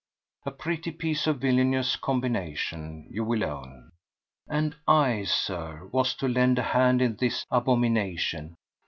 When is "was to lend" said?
5.91-6.57